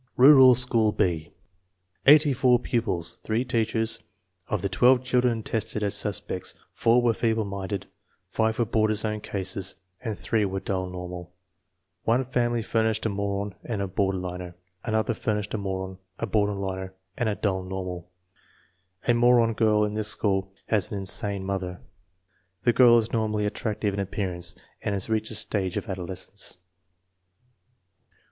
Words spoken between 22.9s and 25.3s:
is normally at tractive in appearance and has reached